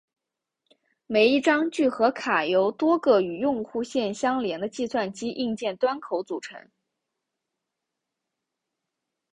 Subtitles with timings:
[1.05, 6.71] 每一张聚合卡由多个与用户线相连的计算机硬件端口组成。